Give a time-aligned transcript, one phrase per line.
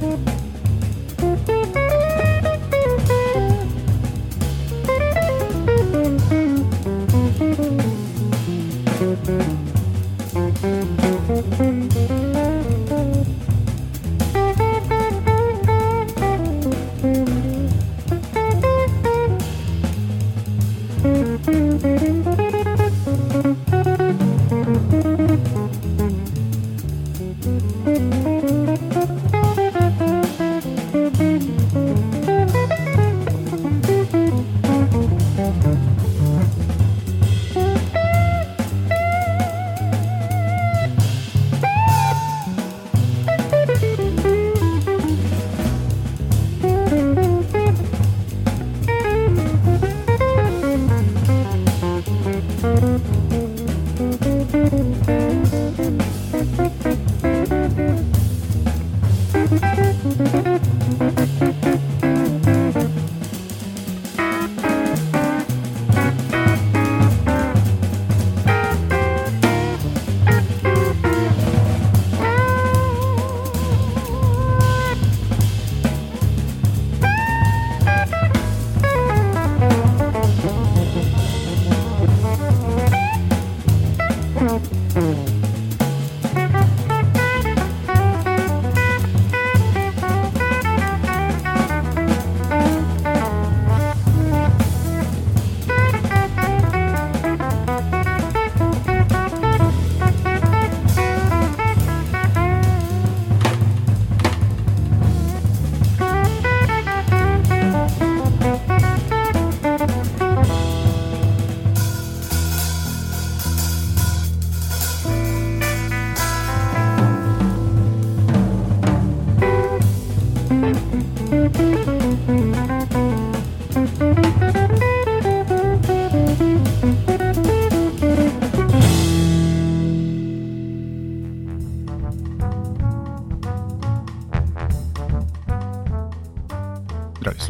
[0.00, 0.45] Bye.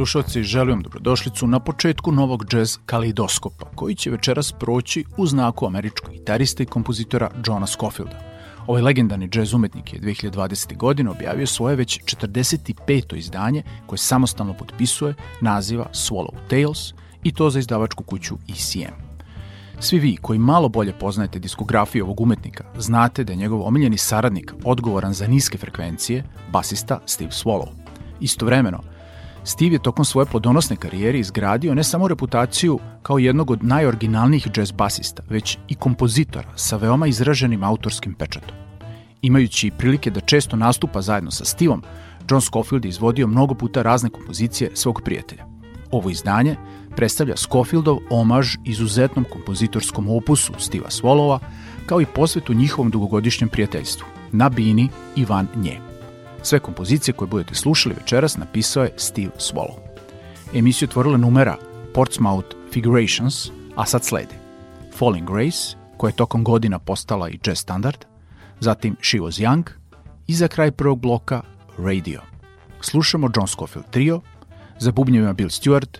[0.07, 5.67] Slušalci, želim vam dobrodošlicu na početku novog jazz kaleidoskopa, koji će večeras proći u znaku
[5.67, 8.21] američkog gitarista i kompozitora Johna Scofielda.
[8.67, 10.77] Ovaj legendarni jazz umetnik je 2020.
[10.77, 13.17] godine objavio svoje već 45.
[13.17, 16.93] izdanje koje samostalno potpisuje naziva Swallow Tales
[17.23, 18.95] i to za izdavačku kuću ECM.
[19.81, 24.55] Svi vi koji malo bolje poznajete diskografiju ovog umetnika, znate da je njegov omiljeni saradnik
[24.65, 27.69] odgovoran za niske frekvencije, basista Steve Swallow.
[28.21, 28.96] Istovremeno,
[29.47, 34.73] Steve je tokom svoje plodonosne karijere izgradio ne samo reputaciju kao jednog od najoriginalnijih jazz
[34.73, 38.57] basista, već i kompozitora sa veoma izraženim autorskim pečatom.
[39.23, 41.83] Imajući prilike da često nastupa zajedno sa Steveom,
[42.31, 45.45] John Scofield je izvodio mnogo puta razne kompozicije svog prijatelja.
[45.91, 46.57] Ovo izdanje
[46.97, 51.39] predstavlja Scofieldov omaž izuzetnom kompozitorskom opusu Steva Swallowa,
[51.87, 55.86] kao i posvetu njihovom dugogodišnjem prijateljstvu, na bini i van nje.
[56.47, 59.79] Sve kompozicije koje budete slušali večeras napisao je Steve Swallow.
[60.55, 61.57] Emisiju otvorila numera
[61.95, 64.35] Portsmouth Figurations, a sad slede
[64.97, 68.05] Falling Grace, koja je tokom godina postala i jazz standard,
[68.61, 69.63] zatim She Was Young
[70.27, 71.43] i za kraj prvog bloka
[71.79, 72.21] Radio.
[72.81, 74.21] slušamo John Scofield trio,
[74.79, 75.99] za bubnjevima Bill Stewart,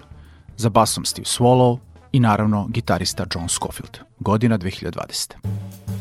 [0.57, 1.79] za basom Steve Swallow
[2.13, 3.99] i naravno gitarista John Scofield.
[4.21, 5.96] Godina 2020.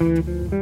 [0.00, 0.59] Mm-hmm.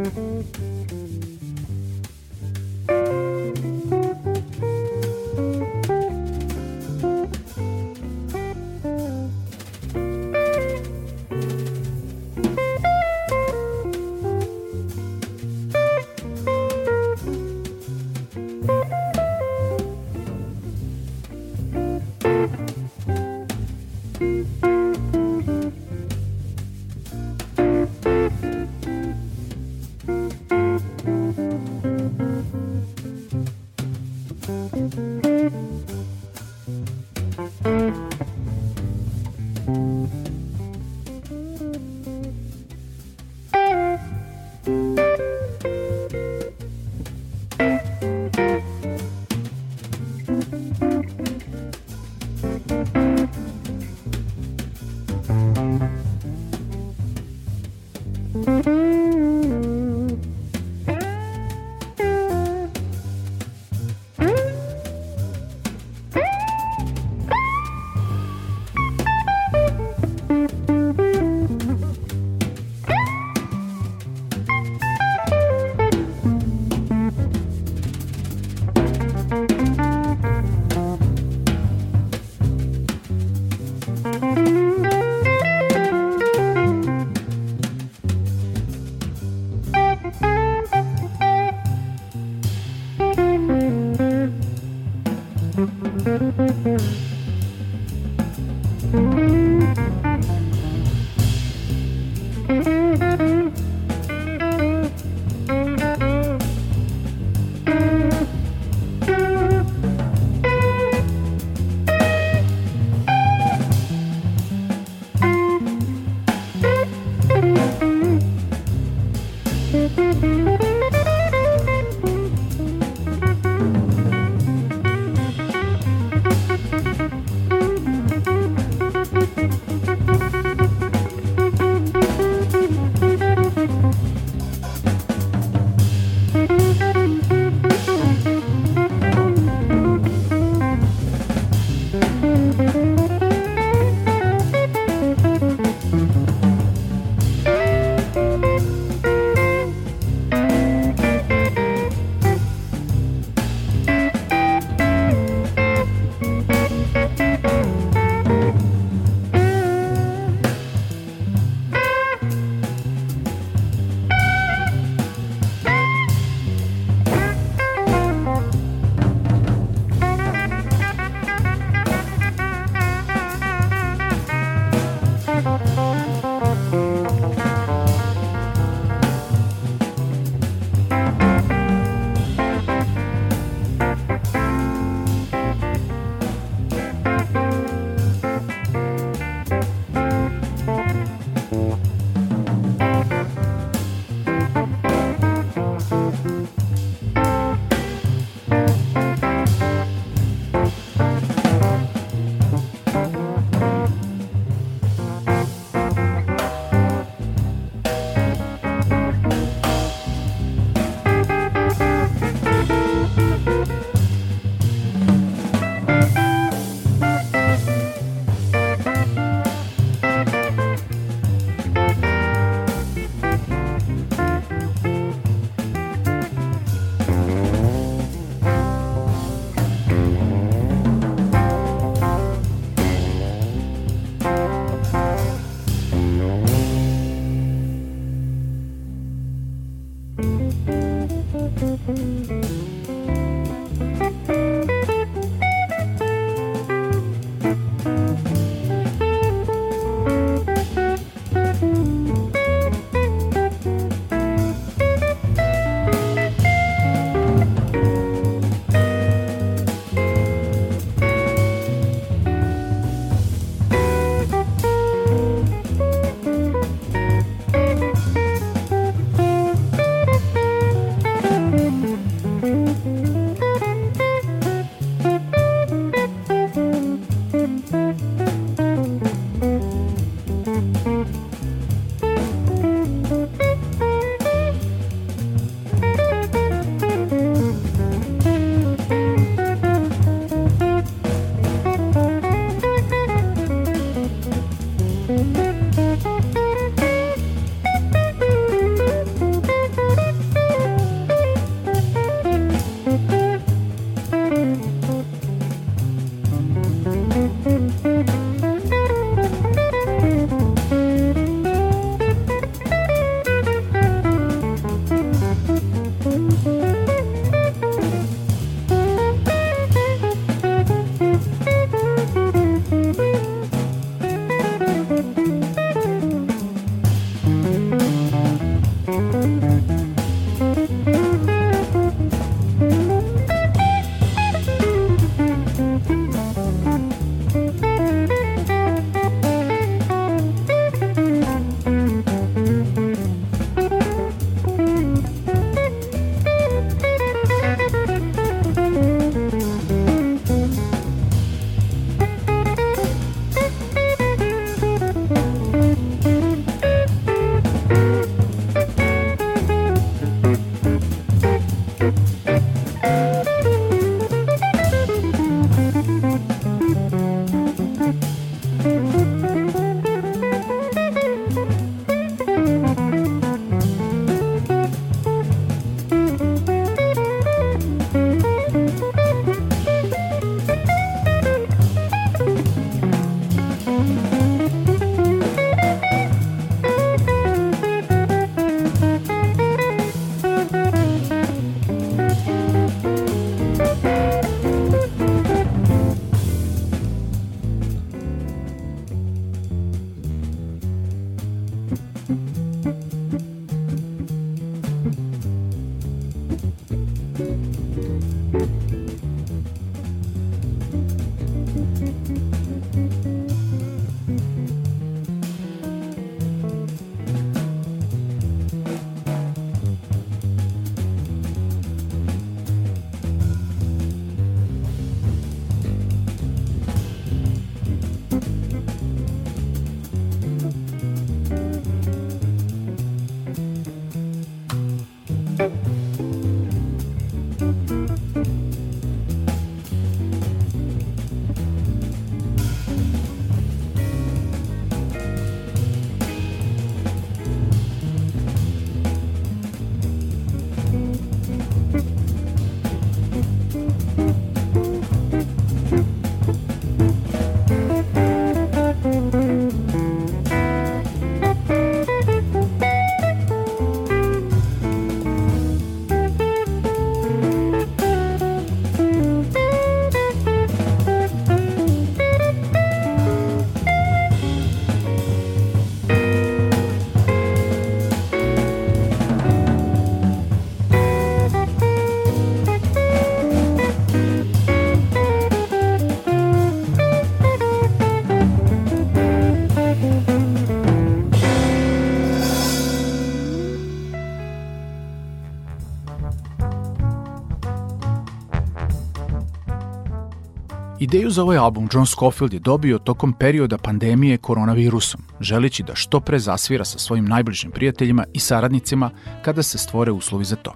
[500.88, 506.00] Ideju za ovaj album John Scofield je dobio tokom perioda pandemije koronavirusom, želeći da što
[506.00, 508.90] pre zasvira sa svojim najbližim prijateljima i saradnicima
[509.22, 510.54] kada se stvore uslovi za to.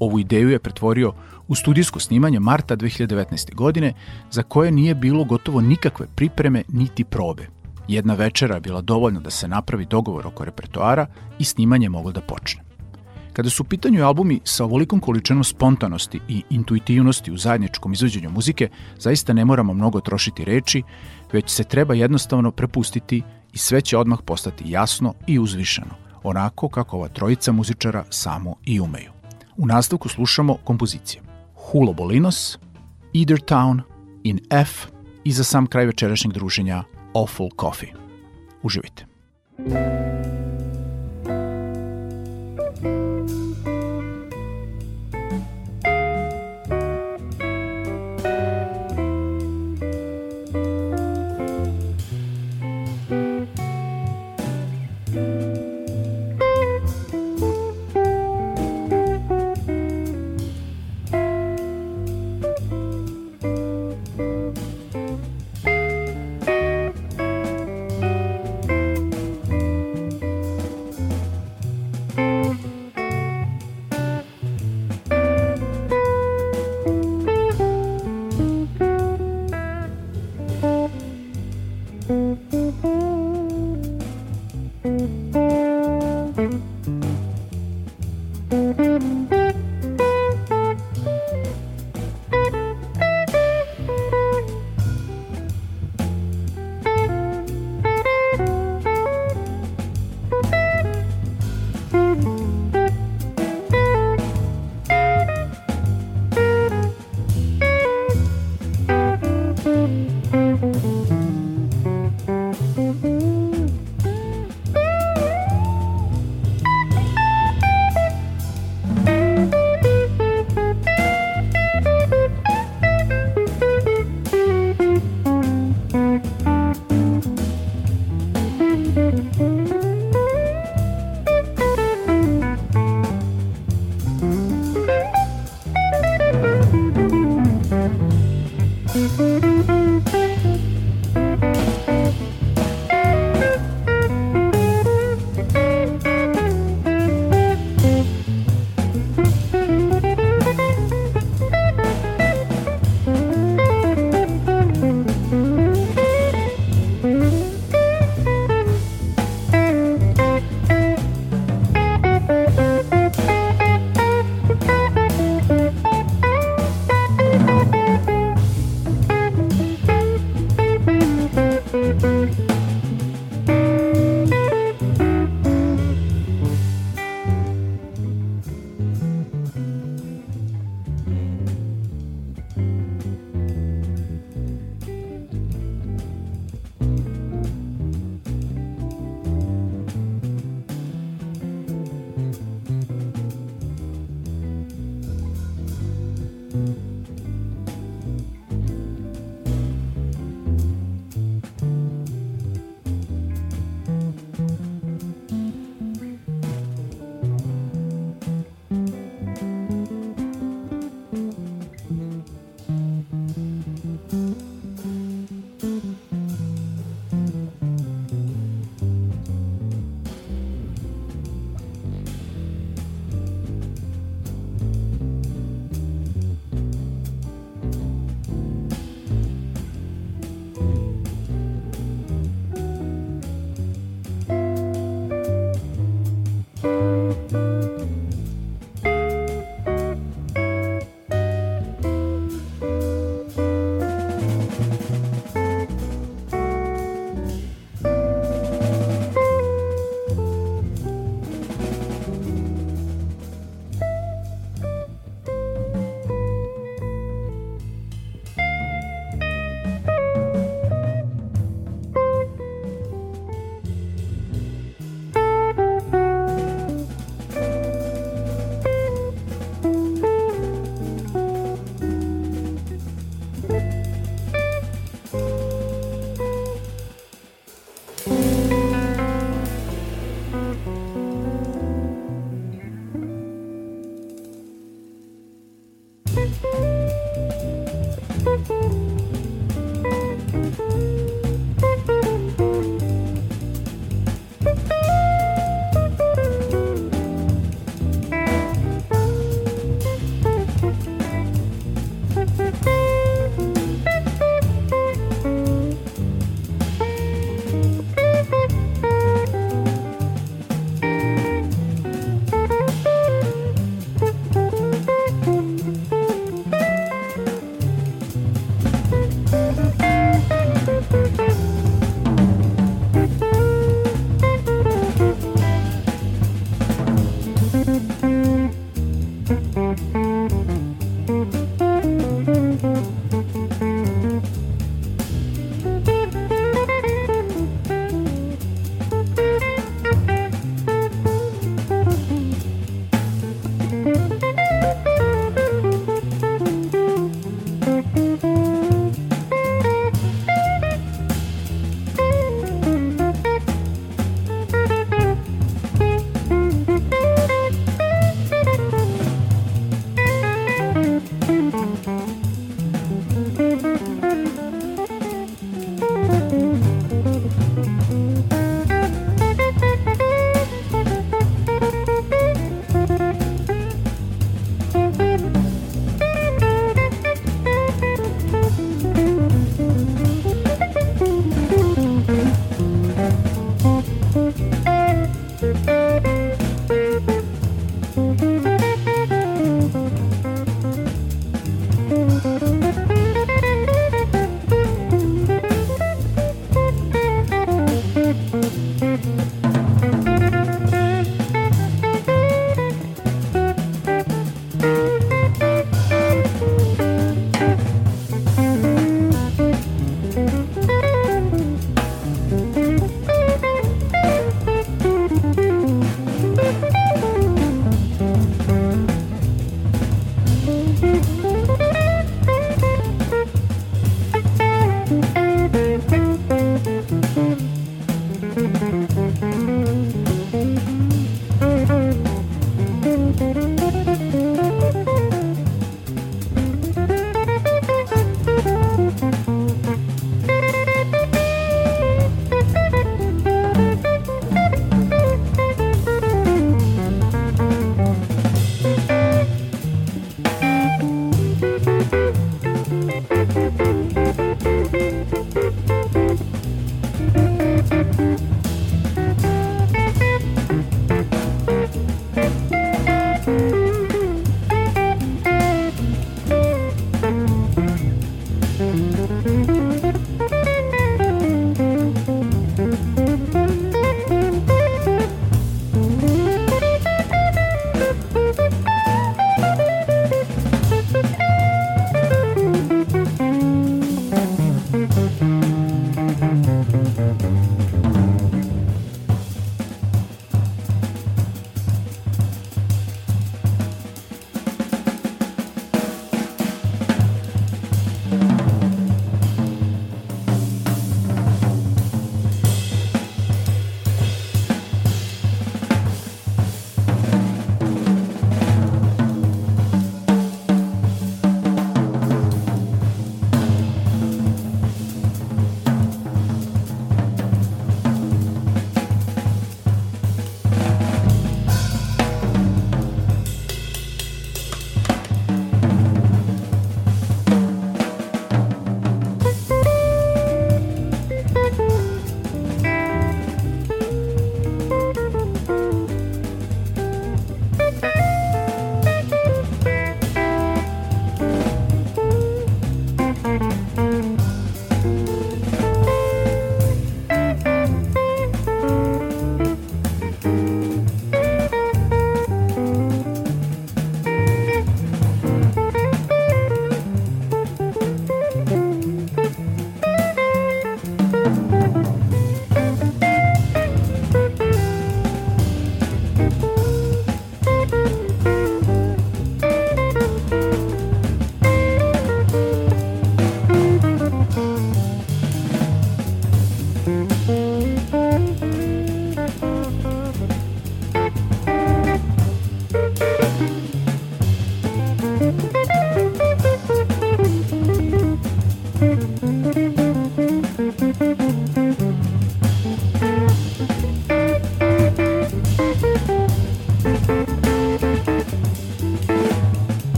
[0.00, 1.12] Ovu ideju je pretvorio
[1.48, 3.54] u studijsko snimanje marta 2019.
[3.54, 3.92] godine,
[4.30, 7.46] za koje nije bilo gotovo nikakve pripreme niti probe.
[7.88, 11.06] Jedna večera je bila dovoljna da se napravi dogovor oko repertoara
[11.38, 12.69] i snimanje moglo da počne.
[13.40, 18.68] Kada su u pitanju albumi sa ovolikom količinom spontanosti i intuitivnosti u zajedničkom izvođenju muzike,
[18.98, 20.82] zaista ne moramo mnogo trošiti reči,
[21.32, 23.22] već se treba jednostavno prepustiti
[23.52, 28.80] i sve će odmah postati jasno i uzvišeno, onako kako ova trojica muzičara samo i
[28.80, 29.12] umeju.
[29.56, 31.22] U nastavku slušamo kompozicije
[31.54, 32.58] Hulo Bolinos,
[33.12, 33.80] Either Town,
[34.22, 34.86] In F
[35.24, 37.92] i za sam kraj večerašnjeg druženja Awful Coffee.
[38.62, 39.06] Uživajte.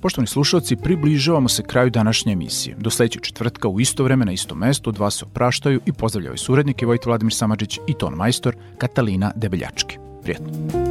[0.00, 2.76] Poštovani slušalci, približavamo se kraju današnje emisije.
[2.78, 6.36] Do sledećeg četvrtka u isto vreme na istom mestu od vas se opraštaju i pozdravljaju
[6.36, 9.98] suradnike Vojt Vladimir Samadžić i ton majstor Katalina Debeljački.
[10.22, 10.87] Prijetno.